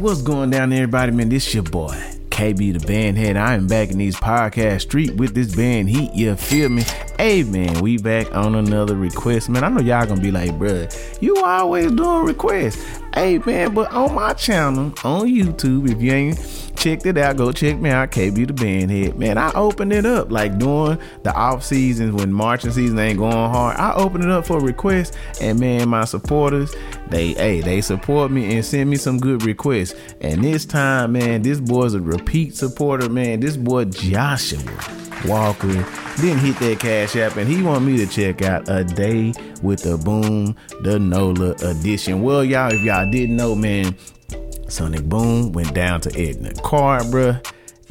[0.00, 1.12] what's going down, everybody?
[1.12, 1.94] Man, this your boy,
[2.30, 3.36] KB the Bandhead.
[3.36, 6.10] I am back in these podcast street with this band heat.
[6.14, 6.84] You feel me?
[7.18, 9.62] Hey, man, we back on another request, man.
[9.62, 10.90] I know y'all gonna be like, bruh,
[11.20, 12.82] you always doing requests.
[13.14, 16.38] Hey, man, but on my channel on YouTube, if you ain't
[16.80, 19.16] checked it out, go check me out, KB the Bandhead.
[19.16, 23.32] Man, I opened it up like during the off seasons when marching season ain't going
[23.32, 23.76] hard.
[23.76, 26.74] I opened it up for requests, and man, my supporters,
[27.08, 29.94] they hey, they support me and send me some good requests.
[30.22, 33.40] And this time, man, this boy's a repeat supporter, man.
[33.40, 34.58] This boy Joshua
[35.26, 39.34] Walker didn't hit that cash app, and he want me to check out a day
[39.62, 42.22] with the boom, the Nola edition.
[42.22, 43.94] Well, y'all, if y'all didn't know, man,
[44.70, 47.44] Sonic Boom went down to Edna Karr, bruh.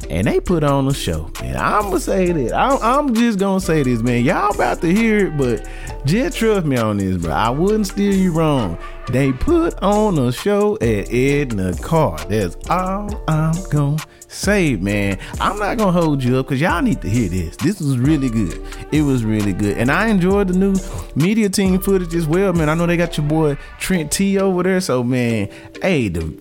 [0.08, 1.30] And they put on a show.
[1.42, 2.54] And I'm gonna say that.
[2.54, 4.24] I'm, I'm, just gonna say this, man.
[4.24, 5.68] Y'all about to hear it, but
[6.06, 7.32] just trust me on this, bro.
[7.32, 8.78] I wouldn't steer you wrong.
[9.10, 12.16] They put on a show at Edna Karr.
[12.28, 15.18] That's all I'm gonna say, man.
[15.40, 17.56] I'm not gonna hold you up because y'all need to hear this.
[17.56, 18.60] This was really good.
[18.92, 19.76] It was really good.
[19.76, 20.76] And I enjoyed the new
[21.14, 22.68] media team footage as well, man.
[22.68, 24.80] I know they got your boy Trent T over there.
[24.80, 25.50] So man,
[25.82, 26.32] hey, the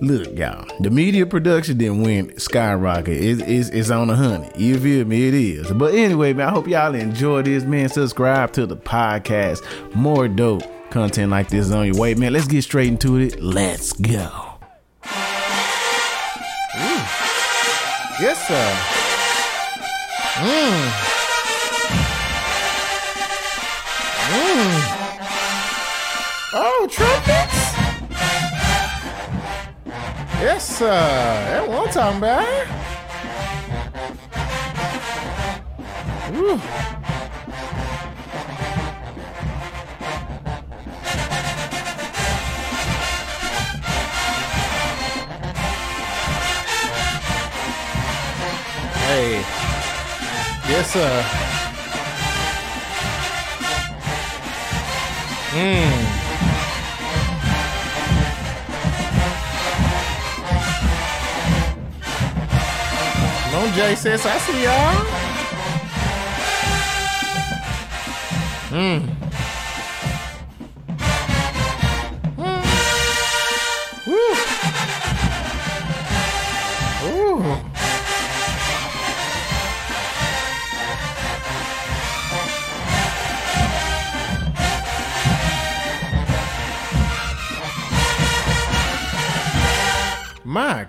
[0.00, 3.16] Look, y'all, the media production didn't win skyrocket.
[3.16, 4.56] It's, it's, it's on a hundred.
[4.56, 5.28] You feel me?
[5.28, 5.70] It is.
[5.72, 7.88] But anyway, man, I hope y'all enjoy this, man.
[7.88, 9.62] Subscribe to the podcast.
[9.94, 12.32] More dope content like this on your way, man.
[12.32, 13.40] Let's get straight into it.
[13.40, 14.54] Let's go.
[18.20, 18.76] Yes, sir.
[20.40, 21.14] Mmm.
[24.30, 24.93] Mmm.
[30.44, 30.90] Yes, sir.
[30.90, 32.68] That one time, man.
[36.34, 36.58] Woo.
[49.06, 49.40] Hey.
[50.68, 51.24] Yes, sir.
[55.54, 56.23] Mmm.
[63.54, 64.26] Come on, J-Settes.
[64.26, 65.04] I see y'all.
[68.70, 69.24] Mmm.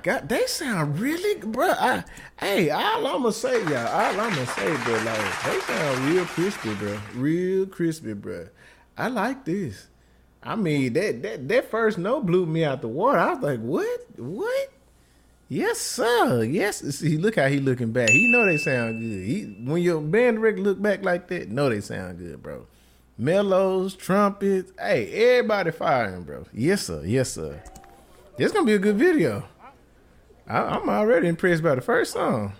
[0.05, 1.71] God, they sound really, bro.
[1.71, 2.03] I,
[2.45, 6.99] hey, all I'ma say, y'all, all I'ma say, bro, like they sound real crispy, bro,
[7.15, 8.47] real crispy, bro.
[8.97, 9.87] I like this.
[10.43, 13.17] I mean, that that that first note blew me out the water.
[13.17, 14.69] I was like, what, what?
[15.49, 16.43] Yes, sir.
[16.43, 16.79] Yes.
[16.79, 18.09] See, look how he looking back.
[18.09, 19.25] He know they sound good.
[19.25, 22.67] He when your band director look back like that, know they sound good, bro.
[23.17, 26.45] Mellows, trumpets, hey, everybody firing, bro.
[26.53, 27.01] Yes, sir.
[27.05, 27.61] Yes, sir.
[28.37, 29.47] This gonna be a good video.
[30.47, 32.53] I, am already impressed by the first song.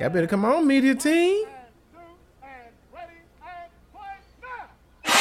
[0.00, 1.46] Y'all better come on, media team.
[5.04, 5.14] Mm.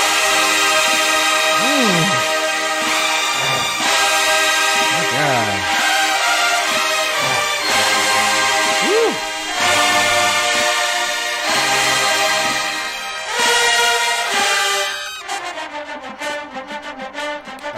[4.94, 5.64] My God.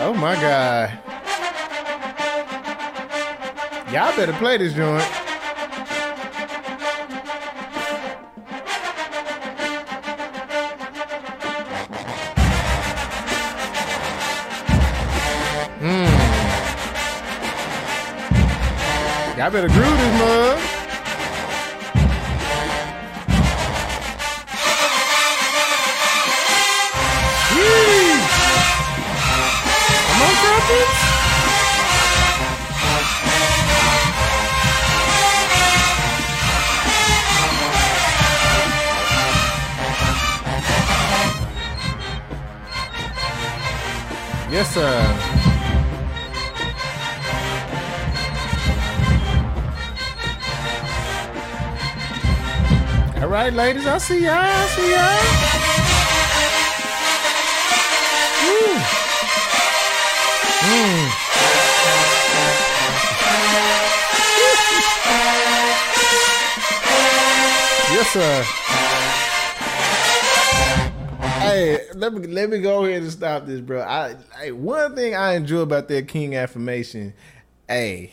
[0.02, 1.09] Oh my God.
[3.92, 5.04] Y'all better play this joint.
[15.80, 16.06] Hmm.
[19.40, 20.69] Y'all better groove this mug.
[44.51, 44.81] Yes, sir.
[53.22, 54.34] All right, ladies, I see y'all.
[54.34, 55.60] I see y'all.
[58.46, 58.74] Woo.
[60.66, 61.30] Mm.
[67.94, 68.59] yes, sir.
[72.00, 73.81] Let me let me go ahead and stop this, bro.
[73.81, 77.13] I, I one thing I enjoy about that King affirmation,
[77.68, 78.12] hey,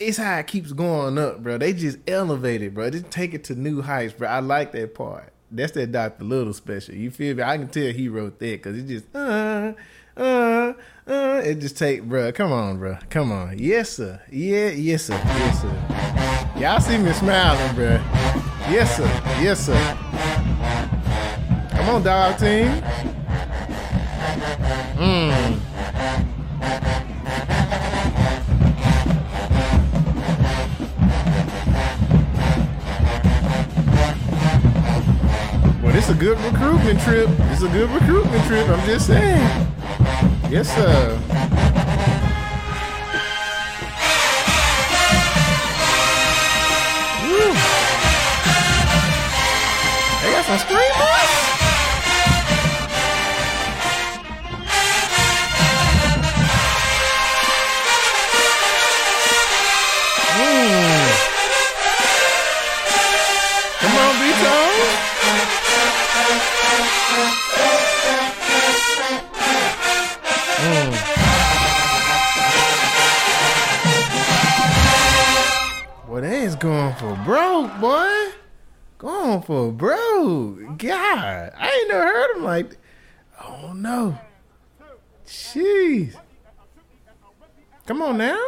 [0.00, 1.58] it's how it keeps going up, bro.
[1.58, 2.90] They just elevate it, bro.
[2.90, 4.28] Just take it to new heights, bro.
[4.28, 5.32] I like that part.
[5.50, 6.24] That's that Dr.
[6.24, 6.94] Little special.
[6.94, 7.42] You feel me?
[7.42, 9.72] I can tell he wrote that because it just uh
[10.16, 10.72] uh
[11.06, 12.32] uh it just take bro.
[12.32, 12.98] Come on, bro.
[13.10, 13.58] Come on.
[13.58, 14.20] Yes, sir.
[14.30, 15.14] Yeah, yes, sir.
[15.24, 16.60] Yes, sir.
[16.60, 18.00] Y'all see me smiling, bro.
[18.68, 19.06] Yes, sir.
[19.40, 20.23] Yes, sir.
[21.84, 22.68] Come on, dog team.
[24.96, 25.60] Mmm.
[35.82, 37.28] Well, it's a good recruitment trip.
[37.52, 38.66] It's a good recruitment trip.
[38.66, 39.66] I'm just saying.
[40.50, 41.18] Yes, sir.
[47.24, 47.52] Woo.
[50.22, 51.43] They got some screamers.
[79.44, 80.78] For broke.
[80.78, 82.76] God, I ain't never heard him like.
[83.42, 84.18] Oh no.
[85.26, 86.14] Jeez.
[87.86, 88.38] Come on now.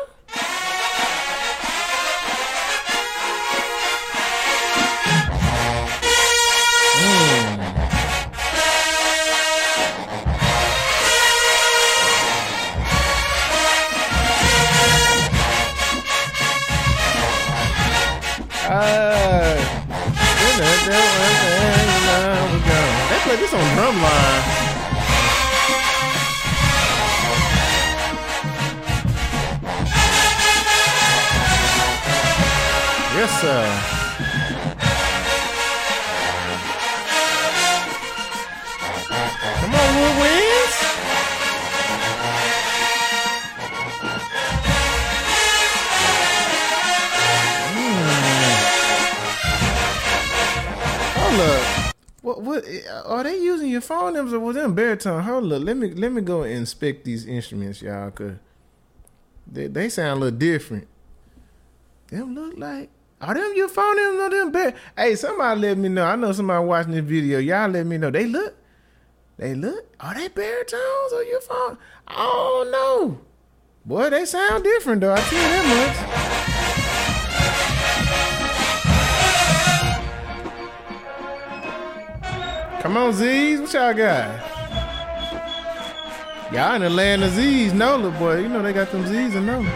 [23.57, 24.43] On drumline.
[33.17, 33.97] Yes, sir.
[47.73, 48.17] Mm.
[52.23, 52.65] What what
[53.05, 53.39] are they
[53.77, 55.23] your phone or was them baritone?
[55.23, 58.37] Hold up, let me let me go inspect these instruments, y'all, cause
[59.47, 60.89] they they sound a little different.
[62.09, 62.91] Them look like
[63.21, 64.75] are them your phone numbers or them bar?
[64.97, 66.05] Hey, somebody let me know.
[66.05, 67.39] I know somebody watching this video.
[67.39, 68.11] Y'all let me know.
[68.11, 68.55] They look,
[69.39, 69.87] they look.
[70.01, 71.79] Are they baritones or your phone?
[72.07, 73.21] I don't know.
[73.85, 75.15] Boy, they sound different though.
[75.15, 76.36] I tell you that much.
[82.81, 83.61] Come on, Z's.
[83.61, 84.53] What y'all got?
[86.53, 88.41] Y'all in the land of Z's, Nola, boy.
[88.41, 89.69] You know they got them Z's and Nola.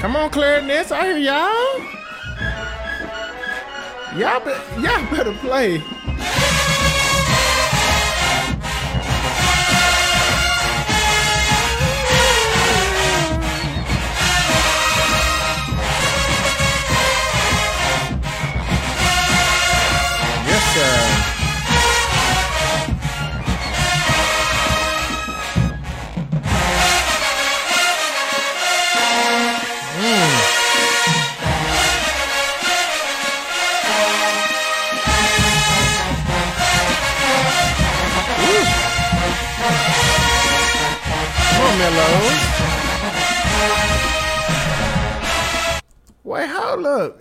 [0.00, 0.92] Come on, clarinets.
[0.92, 1.80] I hear y'all.
[4.18, 5.82] Y'all, be- y'all better play.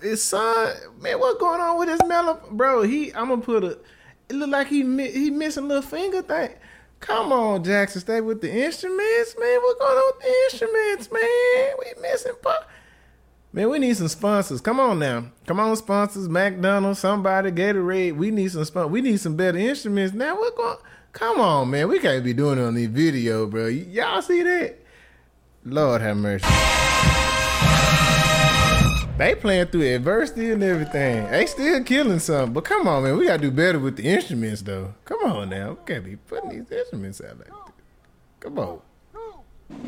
[0.10, 2.42] His son, man, what's going on with his mellow?
[2.50, 3.78] Bro, he, I'm gonna put a,
[4.28, 4.80] it look like he
[5.12, 6.50] he missing a little finger thing.
[7.00, 9.60] Come on, Jackson, stay with the instruments, man.
[9.62, 11.74] What's going on with the instruments, man?
[11.78, 12.64] We missing part.
[13.54, 14.62] Man, we need some sponsors.
[14.62, 15.26] Come on now.
[15.46, 16.28] Come on, sponsors.
[16.28, 18.16] McDonald's, somebody, Gatorade.
[18.16, 18.92] We need some sponsors.
[18.92, 20.16] We need some better instruments.
[20.16, 20.78] Now, what going
[21.14, 21.88] Come on, man.
[21.88, 23.66] We can't be doing it on these video, bro.
[23.66, 24.76] Y- y'all see that?
[25.64, 26.48] Lord have mercy.
[29.20, 31.30] They playing through adversity and everything.
[31.30, 32.54] They still killing something.
[32.54, 33.18] But come on, man.
[33.18, 34.94] We gotta do better with the instruments, though.
[35.04, 35.72] Come on now.
[35.72, 37.56] We can't be putting these instruments out like this.
[38.40, 38.80] Come on.
[39.10, 39.84] Come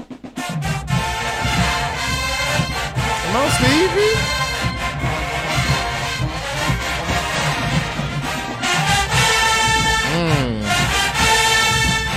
[3.38, 4.18] on, Stevie.
[10.12, 10.60] Mm.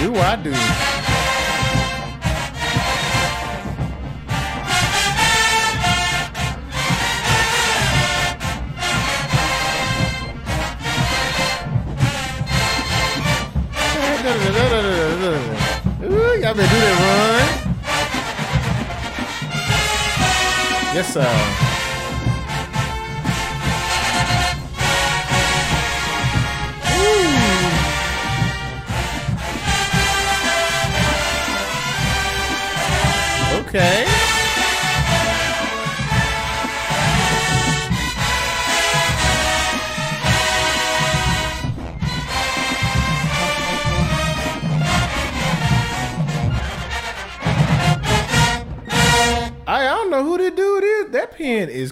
[0.03, 0.94] Do I do?
[14.25, 14.31] Ooh,
[16.41, 17.45] y'all been do that run.
[20.95, 21.29] Yes, sir.
[33.53, 33.69] Ooh.
[33.69, 34.04] Okay.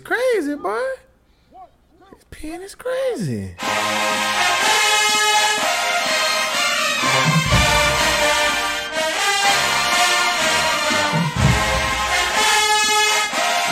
[0.02, 0.80] Crazy, boy.
[2.12, 3.54] This pen is crazy.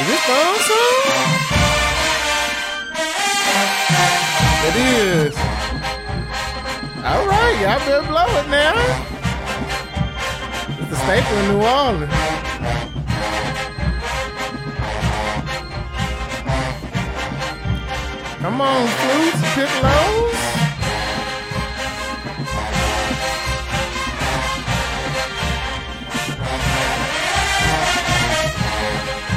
[0.00, 1.04] Is this phone song?
[4.62, 5.36] It is.
[7.04, 8.74] All right, y'all better blow it now.
[10.78, 12.39] It's the staple in New Orleans.
[18.40, 20.32] Come on, flutes, piccolos.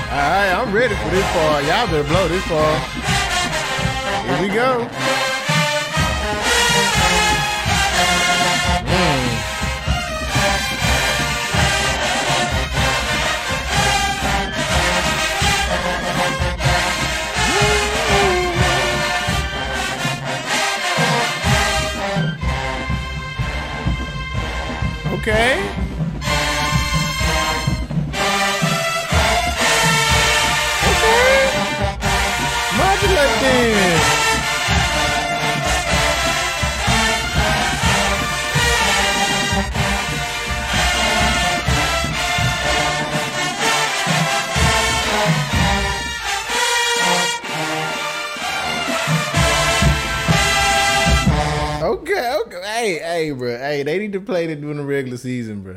[0.09, 1.65] All right, I'm ready for this part.
[1.65, 2.81] Y'all better blow this part.
[4.25, 5.22] Here we go.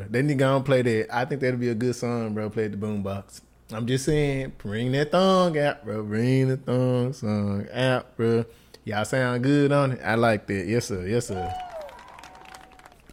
[0.09, 1.15] They need to go and play that.
[1.15, 2.49] I think that'd be a good song, bro.
[2.49, 3.41] Play the boombox.
[3.71, 6.03] I'm just saying, bring that thong out, bro.
[6.03, 8.45] Bring the thong song out, bro.
[8.85, 9.99] Y'all sound good on it.
[10.03, 10.65] I like that.
[10.65, 11.05] Yes, sir.
[11.05, 11.53] Yes, sir.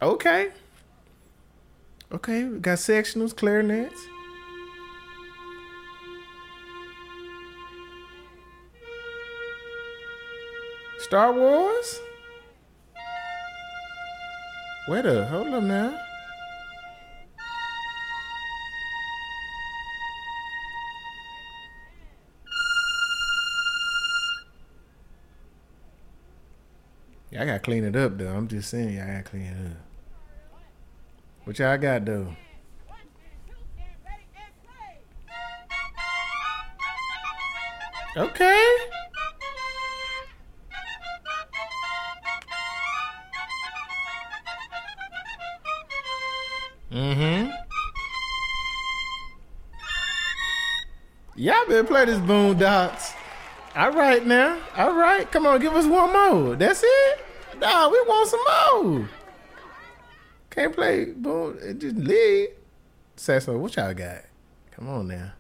[0.00, 0.52] Okay.
[2.12, 4.00] Okay, we got sectionals, clarinets.
[11.00, 12.00] Star Wars?
[14.86, 16.03] Wait a hold up now.
[27.64, 28.28] Clean it up though.
[28.28, 29.78] I'm just saying, y'all gotta clean it up.
[31.44, 32.36] What y'all got though?
[38.16, 38.76] Okay.
[46.92, 47.50] Mm-hmm.
[51.36, 53.14] Y'all better play this Boondocks.
[53.74, 54.60] All right now.
[54.76, 55.28] All right.
[55.32, 56.54] Come on, give us one more.
[56.54, 57.23] That's it?
[57.64, 59.08] Nah, we want some more.
[60.50, 61.58] Can't play boom.
[61.62, 62.48] it Just lead.
[63.16, 63.62] Saxophone.
[63.62, 64.18] What y'all got?
[64.72, 65.32] Come on now.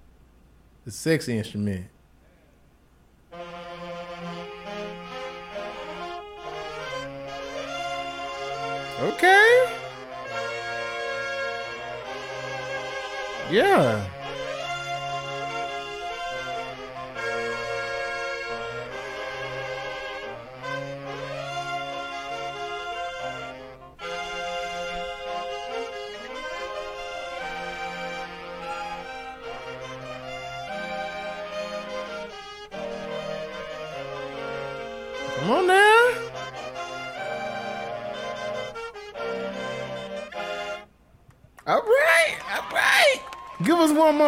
[0.86, 1.84] The sexy instrument.
[9.02, 9.76] Okay.
[13.50, 14.23] Yeah.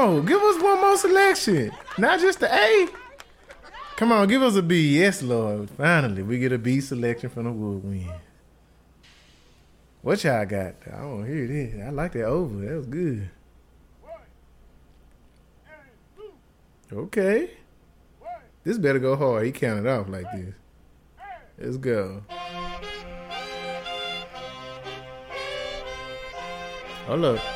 [0.06, 1.72] Give us one more selection.
[1.98, 2.88] Not just the A.
[3.96, 4.98] Come on, give us a B.
[4.98, 5.70] Yes, Lord.
[5.70, 8.12] Finally, we get a B selection from the woodwind.
[10.02, 10.74] What y'all got?
[10.86, 11.74] I don't hear this.
[11.84, 12.64] I like that over.
[12.64, 13.30] That was good.
[16.92, 17.50] Okay.
[18.62, 19.46] This better go hard.
[19.46, 20.54] He counted off like this.
[21.58, 22.22] Let's go.
[22.30, 22.80] Oh,
[27.06, 27.55] Hold up.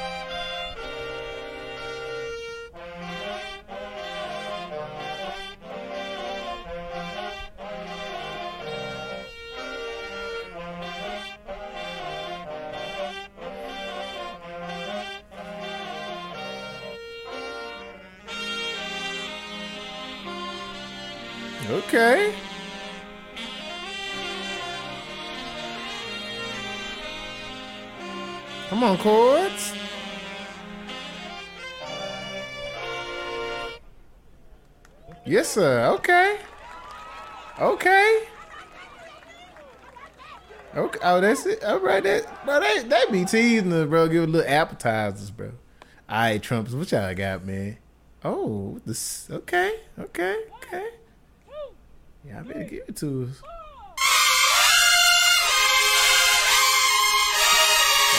[21.70, 22.34] Okay.
[28.68, 29.72] Come on, chords.
[35.24, 35.86] Yes, sir.
[35.94, 36.38] Okay.
[37.60, 38.22] Okay.
[40.74, 40.98] Okay.
[41.02, 41.62] Oh, that's it.
[41.62, 42.02] All right.
[42.02, 44.08] That, bro, they, they be teasing us, bro.
[44.08, 45.52] Give a little appetizers, bro.
[46.08, 46.72] All right, Trumps.
[46.72, 47.76] what y'all got, man?
[48.24, 49.28] Oh, this.
[49.30, 49.72] Okay.
[49.98, 50.36] Okay.
[50.56, 50.89] Okay.
[52.30, 53.42] Y'all better give it to us.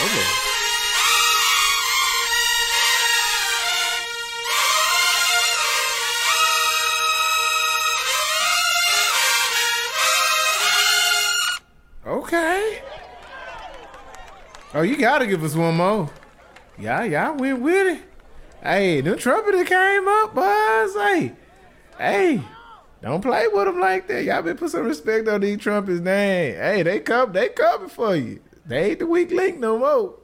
[0.04, 0.52] Okay.
[12.06, 12.82] Okay.
[14.74, 16.10] Oh, you gotta give us one more.
[16.78, 18.02] Yeah, y'all went with it.
[18.62, 20.94] Hey, the trumpeter came up, boys.
[20.94, 21.32] Hey,
[21.96, 22.42] hey,
[23.02, 24.24] don't play with them like that.
[24.24, 26.54] Y'all been put some respect on these trumpets' name.
[26.54, 28.40] Hey, they come, they coming for you.
[28.64, 30.14] They ain't the weak link no more.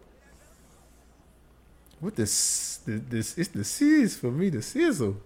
[1.98, 5.16] What this, this it's the sizz for me, the sizzle.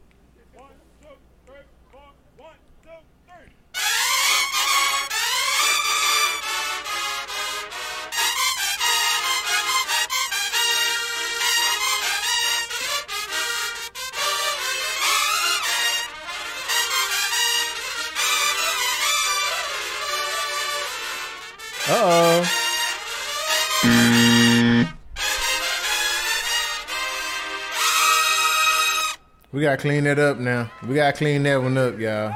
[29.63, 30.73] We gotta clean that up now.
[30.89, 32.35] We gotta clean that one up, y'all.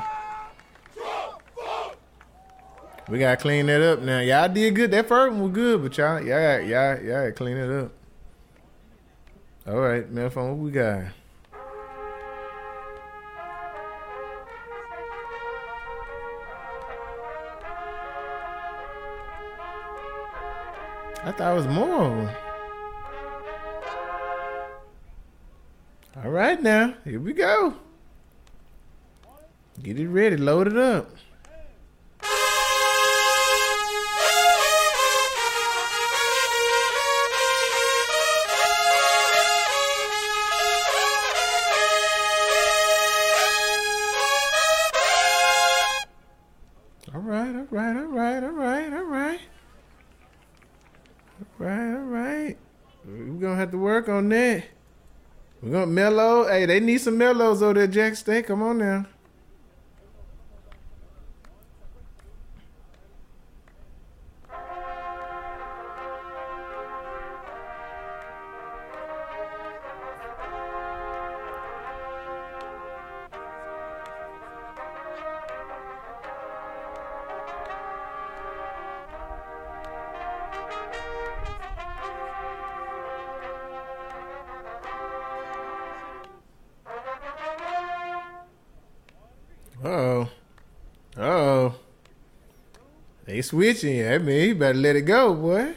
[3.09, 4.21] We gotta clean that up now.
[4.21, 4.93] Y'all did good.
[4.93, 7.91] That first one was good, but y'all, y'all, y'all, y'all gotta clean it up.
[9.67, 11.07] All right, Mellophone, what we got?
[21.25, 22.46] I thought it was more.
[26.27, 27.77] All right, now here we go.
[29.81, 31.09] Get it ready, load it up.
[56.11, 56.47] Mellow.
[56.47, 58.43] Hey, they need some mellows over there, Jack Stay.
[58.43, 59.07] Come on now.
[93.27, 94.07] They switching.
[94.07, 95.75] I mean, you better let it go, boy.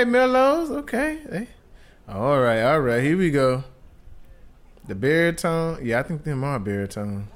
[0.00, 1.18] Okay, Mellows, okay.
[1.30, 1.48] Hey.
[2.08, 3.64] All right, all right, here we go.
[4.88, 5.84] The baritone.
[5.84, 7.28] Yeah, I think them are baritones.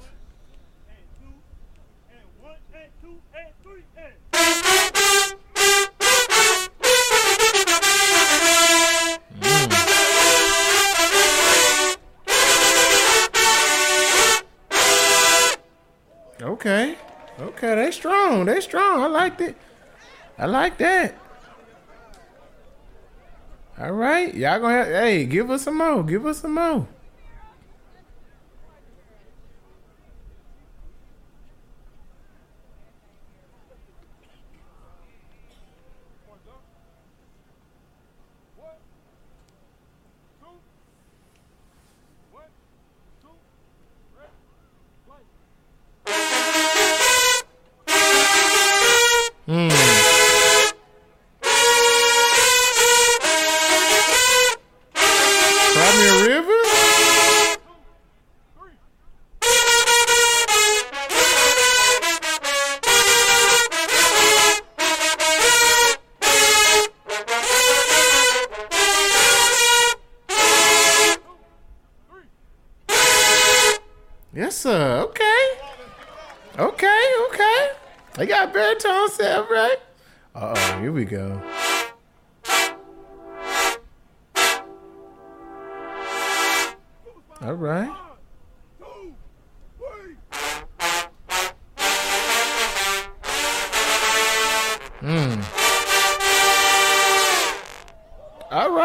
[9.42, 9.72] Mm.
[16.40, 16.96] Okay.
[17.40, 18.46] Okay, they strong.
[18.46, 19.03] They strong.
[19.03, 19.55] I liked it.
[20.38, 21.23] I like that.
[23.78, 24.32] All right.
[24.34, 26.02] Y'all gonna have, hey, give us some more.
[26.02, 26.87] Give us some more.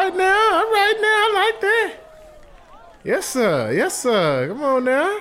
[0.10, 1.94] Right now, all right now, I like that.
[3.04, 3.72] Yes, sir.
[3.72, 4.48] Yes, sir.
[4.48, 5.20] Come on now.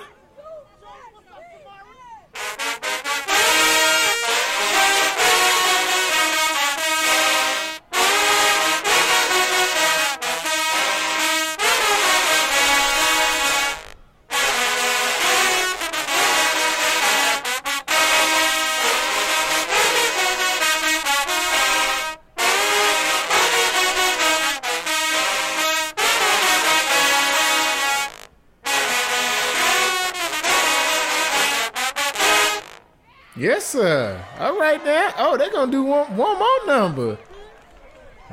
[35.21, 37.17] Oh, they're gonna do one one more number.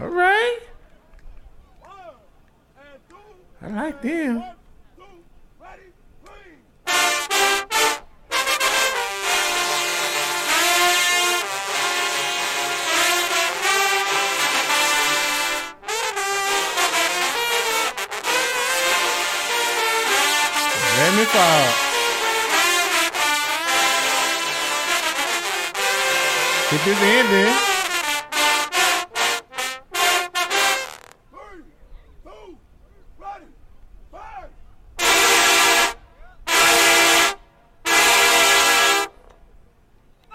[0.00, 0.58] All right.
[3.60, 4.44] I like them.
[20.98, 21.85] Let me fall.
[26.68, 27.54] Get this ending.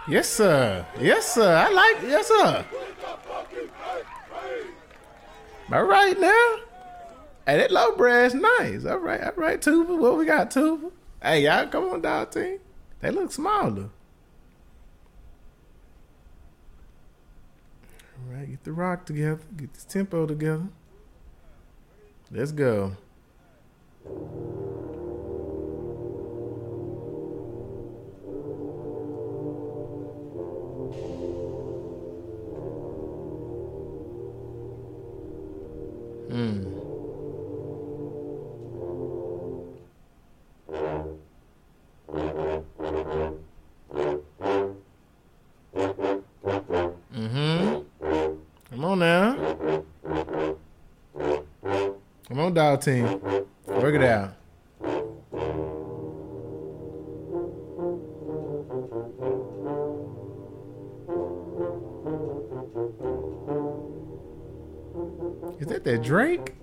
[0.07, 0.85] Yes, sir.
[1.01, 1.53] Yes, sir.
[1.53, 2.01] I like.
[2.03, 2.65] Yes, sir.
[5.73, 6.55] All right now.
[7.45, 8.85] Hey, that low brass nice.
[8.85, 9.95] All right, all right, Tuba.
[9.97, 10.91] What we got, Tuba?
[11.21, 12.59] Hey, y'all, come on, dog team.
[13.01, 13.89] They look smaller.
[18.41, 19.39] Right, get the rock together.
[19.55, 20.67] Get this tempo together.
[22.31, 22.95] Let's go.
[36.29, 36.80] Hmm.
[52.81, 53.21] Team.
[53.67, 54.33] Work it out.
[65.59, 66.55] Is that that Drake?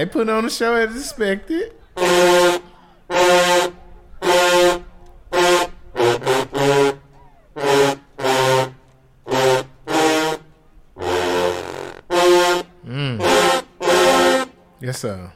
[0.00, 1.74] They put on the show as expected.
[12.86, 13.20] Mm.
[14.80, 15.30] Yes, sir.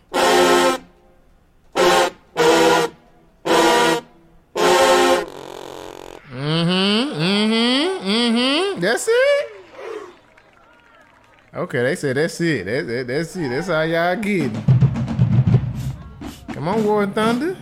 [11.64, 12.66] Okay, they said that's it.
[12.66, 13.48] That, that, that's it.
[13.48, 14.52] That's how y'all getting.
[16.52, 17.56] Come on, War and Thunder.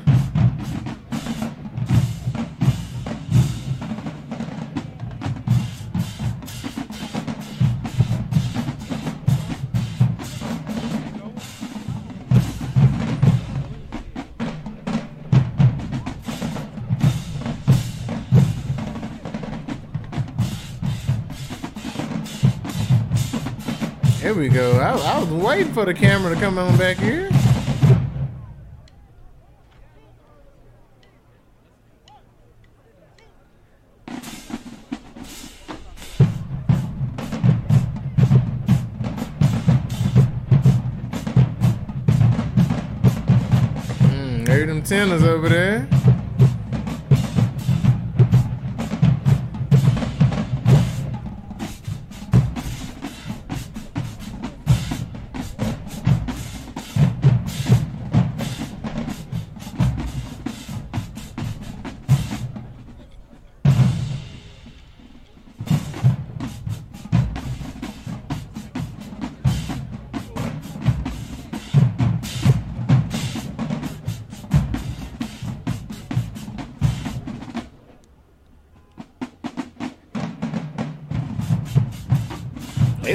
[24.43, 24.73] We go.
[24.73, 27.29] I, I was waiting for the camera to come on back here.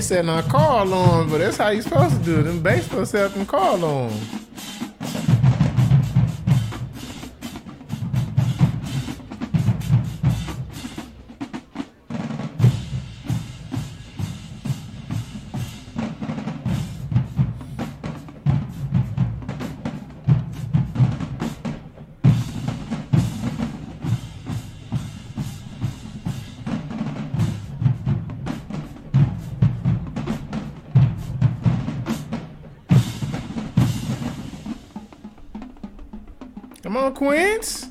[0.07, 2.43] Setting our car alarm, but that's how you supposed to do it.
[2.43, 4.46] Them banks supposed to set them car alarms.
[37.67, 37.88] Quints.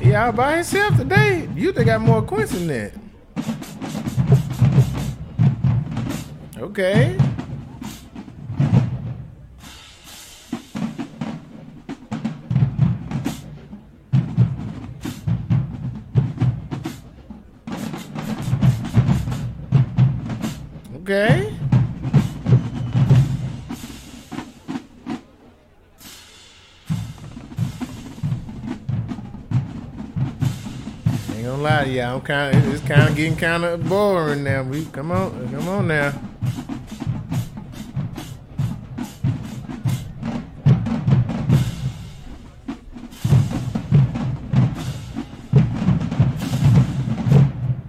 [0.00, 1.48] He out by himself today.
[1.54, 2.92] You think got more Quints than that.
[6.58, 7.16] Okay.
[31.98, 34.62] Gonna lie to you, I'm kind of it's kind of getting kind of boring now.
[34.62, 36.12] We come on, come on now.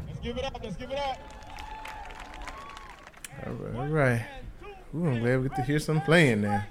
[0.08, 0.60] Let's give it up.
[0.64, 1.18] Let's give it up.
[3.46, 4.26] All right, all right.
[4.96, 6.66] Ooh, I'm glad we get to hear some playing now.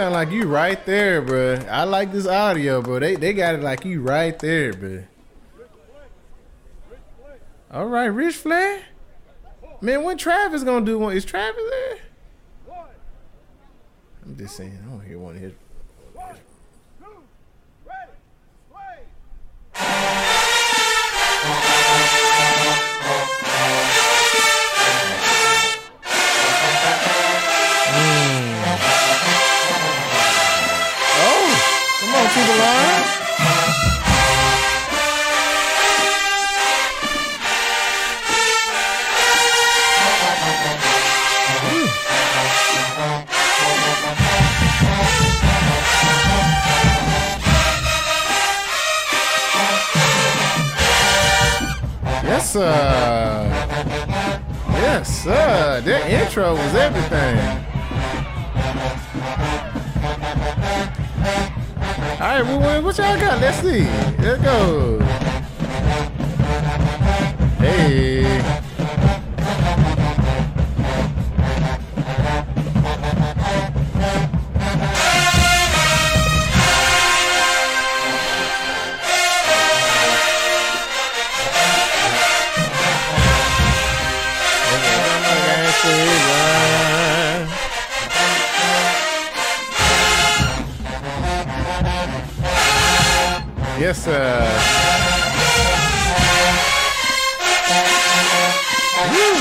[0.00, 1.58] Sound like you right there, bro.
[1.70, 3.00] I like this audio, bro.
[3.00, 5.04] They they got it like you right there, bro.
[7.70, 8.80] All right, Ric Flair.
[9.82, 11.14] Man, when Travis gonna do one?
[11.14, 11.98] Is Travis there?
[14.24, 14.78] I'm just saying.
[14.82, 15.52] I don't hear one of his.
[32.30, 32.60] On to.
[52.22, 53.50] Yes, sir.
[54.68, 55.80] Yes, sir.
[55.84, 57.70] That intro was everything.
[62.20, 63.40] All right, well, what- what y'all got?
[63.40, 63.86] Let's see.
[64.18, 64.98] Let's go.
[67.58, 68.24] Hey.
[93.90, 94.10] cabeça.
[94.10, 94.46] Uh.
[99.12, 99.40] Hmm.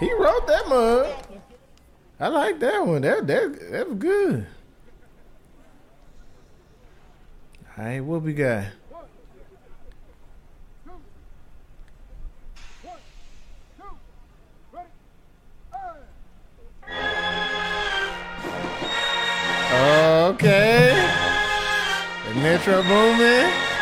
[0.00, 1.06] He wrote that mug.
[2.20, 3.02] I like that one.
[3.02, 4.46] That that that was good.
[7.76, 8.66] All right, what we got?
[22.66, 23.73] Metro Boomin.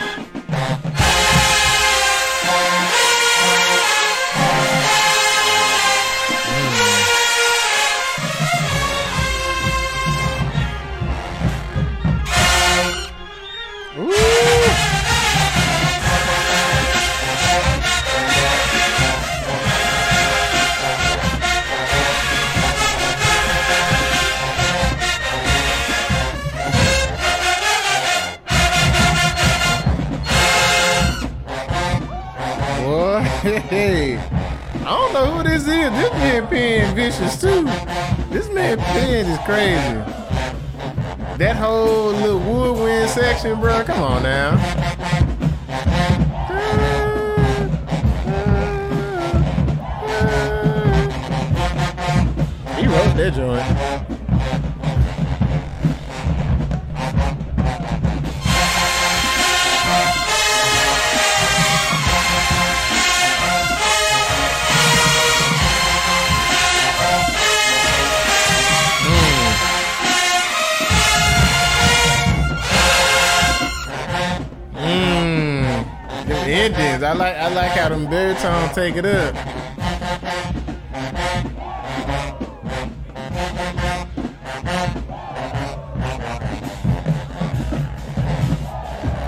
[76.63, 77.03] Endings.
[77.03, 79.35] I like I like how them baritones take it up.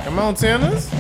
[0.05, 0.94] Come on, tenors.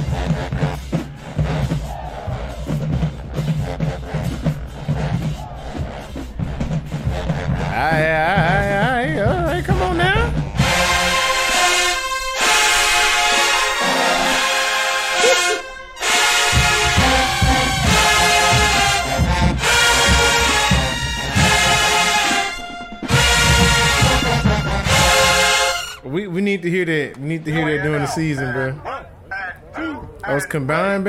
[30.54, 31.02] Combined.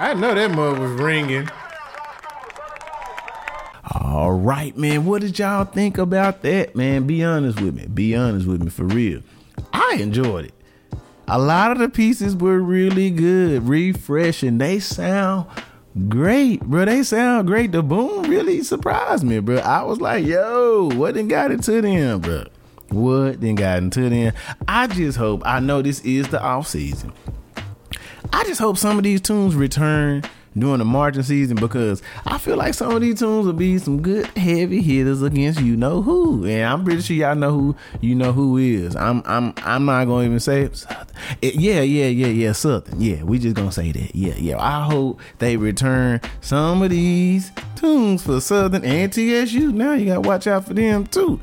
[0.00, 1.48] I know that mug was ringing.
[3.92, 5.04] All right, man.
[5.04, 7.06] What did y'all think about that, man?
[7.06, 7.86] Be honest with me.
[7.86, 9.22] Be honest with me for real.
[9.72, 10.54] I enjoyed it.
[11.28, 14.58] A lot of the pieces were really good, refreshing.
[14.58, 15.46] They sound
[16.08, 16.84] great, bro.
[16.84, 17.72] They sound great.
[17.72, 19.56] The boom really surprised me, bro.
[19.58, 22.44] I was like, yo, what then got into them, bro?
[22.90, 24.32] What then got into them?
[24.66, 27.12] I just hope, I know this is the off season.
[28.32, 30.22] I just hope some of these tunes return
[30.56, 34.00] during the marching season because I feel like some of these tunes will be some
[34.02, 38.14] good heavy hitters against you know who, and I'm pretty sure y'all know who you
[38.14, 38.96] know who is.
[38.96, 40.84] I'm I'm I'm not gonna even say it.
[41.42, 44.84] It- yeah yeah yeah yeah Southern yeah we just gonna say that yeah yeah I
[44.84, 49.72] hope they return some of these tunes for Southern and TSU.
[49.72, 51.40] Now you gotta watch out for them too,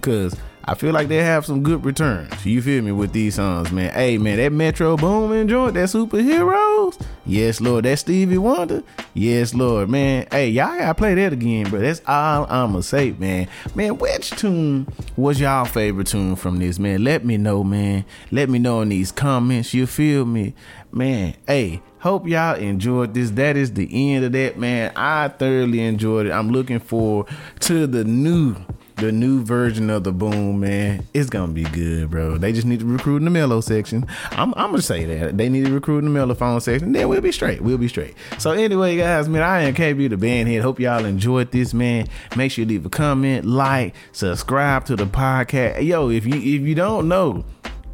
[0.00, 0.36] cause.
[0.68, 2.44] I feel like they have some good returns.
[2.44, 3.92] You feel me with these songs, man.
[3.94, 7.00] Hey, man, that Metro Boomin joint, that superheroes.
[7.24, 7.84] Yes, Lord.
[7.84, 8.82] That Stevie Wonder.
[9.14, 10.26] Yes, Lord, man.
[10.30, 11.80] Hey, y'all gotta play that again, bro.
[11.80, 13.46] That's all I'ma say, man.
[13.76, 17.04] Man, which tune was y'all favorite tune from this, man?
[17.04, 18.04] Let me know, man.
[18.32, 19.72] Let me know in these comments.
[19.72, 20.54] You feel me?
[20.90, 23.30] Man, hey, hope y'all enjoyed this.
[23.32, 24.92] That is the end of that, man.
[24.96, 26.32] I thoroughly enjoyed it.
[26.32, 27.28] I'm looking forward
[27.60, 28.56] to the new
[28.96, 32.38] the new version of the boom, man, it's gonna be good, bro.
[32.38, 34.06] They just need to recruit in the mellow section.
[34.30, 36.92] I'm, I'm gonna say that they need to recruit in the mellophone section.
[36.92, 37.60] Then we'll be straight.
[37.60, 38.14] We'll be straight.
[38.38, 40.62] So anyway, guys, man, I am KB the band head.
[40.62, 42.06] Hope y'all enjoyed this, man.
[42.36, 45.84] Make sure you leave a comment, like, subscribe to the podcast.
[45.84, 47.44] Yo, if you if you don't know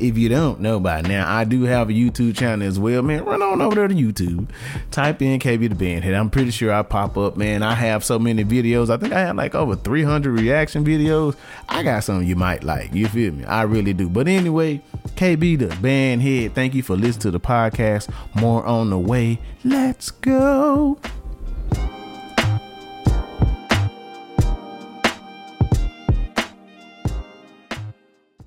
[0.03, 3.25] if you don't know by now, I do have a YouTube channel as well, man.
[3.25, 4.49] Run on over there to YouTube.
[4.91, 6.15] Type in KB the Bandhead.
[6.15, 7.63] I'm pretty sure I pop up, man.
[7.63, 8.91] I have so many videos.
[8.91, 11.37] I think I have like over 300 reaction videos.
[11.69, 12.93] I got some you might like.
[12.93, 13.45] You feel me?
[13.45, 14.09] I really do.
[14.09, 14.83] But anyway,
[15.15, 16.55] KB the Bandhead.
[16.55, 18.13] Thank you for listening to the podcast.
[18.35, 19.39] More on the way.
[19.65, 20.99] Let's go.